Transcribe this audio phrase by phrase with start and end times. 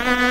[0.00, 0.27] Ah!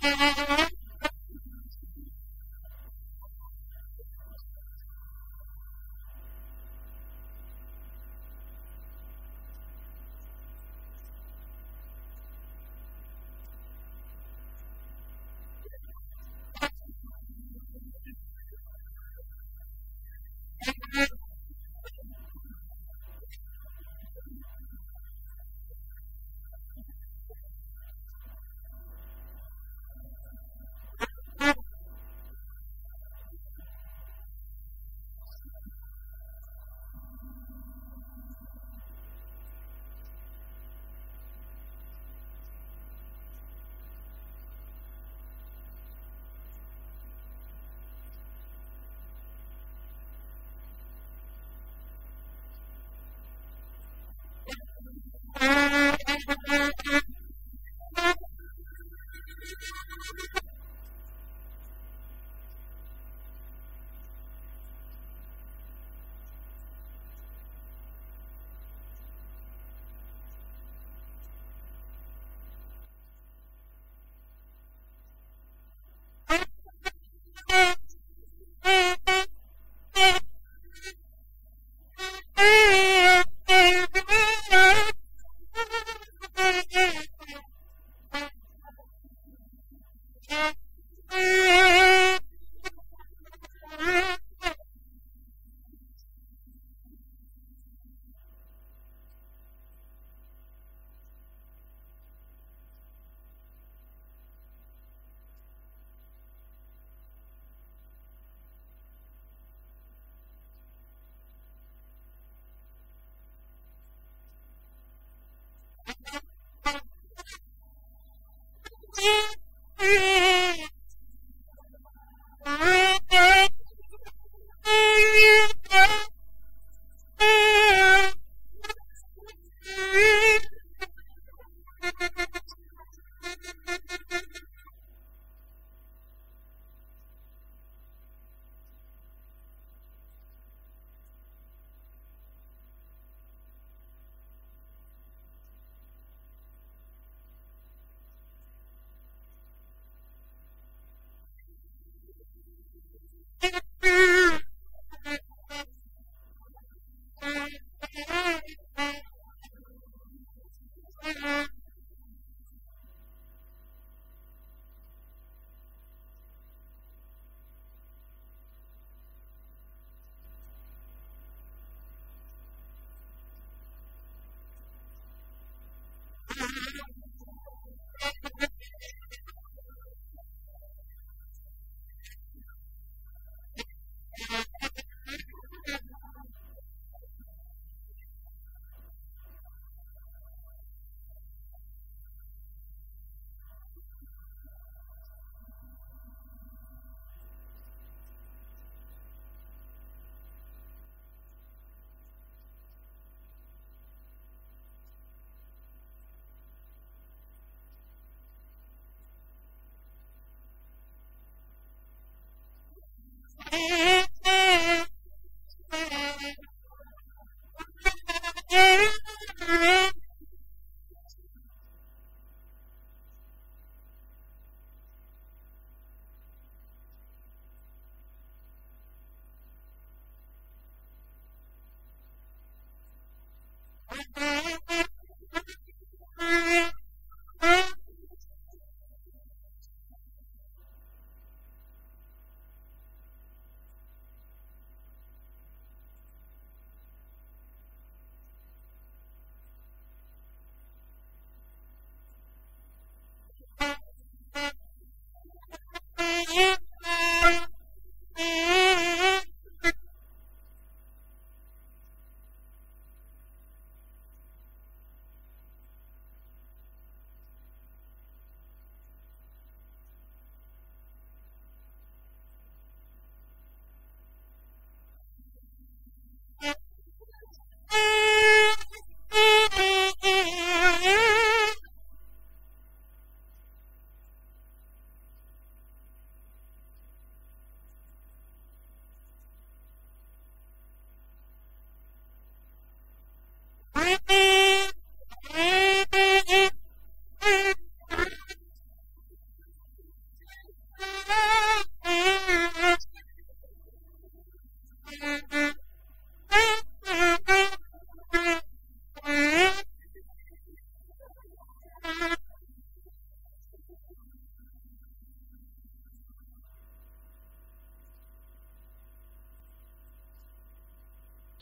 [0.00, 0.47] Thank you.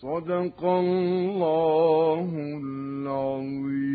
[0.06, 2.30] صدق الله
[2.62, 3.85] العظيم.